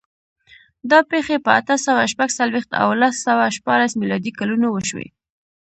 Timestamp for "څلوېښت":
2.39-2.71